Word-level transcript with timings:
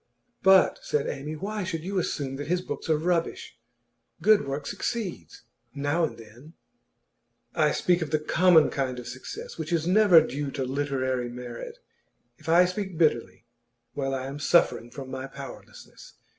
'But,' 0.41 0.79
said 0.81 1.05
Amy, 1.05 1.35
'why 1.35 1.63
should 1.63 1.83
you 1.83 1.99
assume 1.99 2.37
that 2.37 2.47
his 2.47 2.61
books 2.63 2.89
are 2.89 2.97
rubbish? 2.97 3.59
Good 4.19 4.47
work 4.47 4.65
succeeds 4.65 5.43
now 5.75 6.03
and 6.05 6.17
then.' 6.17 6.53
'I 7.53 7.71
speak 7.73 8.01
of 8.01 8.09
the 8.09 8.17
common 8.17 8.71
kind 8.71 8.97
of 8.97 9.07
success, 9.07 9.59
which 9.59 9.71
is 9.71 9.85
never 9.85 10.19
due 10.19 10.49
to 10.53 10.63
literary 10.65 11.29
merit. 11.29 11.77
And 11.77 12.39
if 12.39 12.49
I 12.49 12.65
speak 12.65 12.97
bitterly, 12.97 13.45
well, 13.93 14.15
I 14.15 14.25
am 14.25 14.39
suffering 14.39 14.89
from 14.89 15.11
my 15.11 15.27
powerlessness. 15.27 16.15